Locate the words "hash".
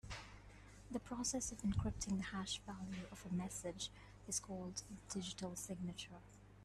2.23-2.59